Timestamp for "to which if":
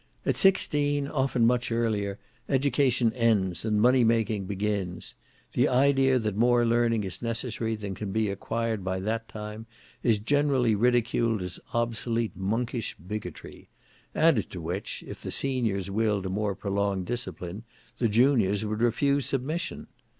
14.49-15.21